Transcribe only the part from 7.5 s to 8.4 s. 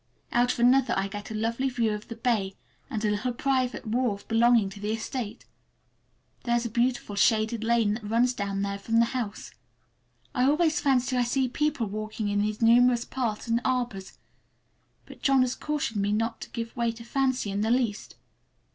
lane that runs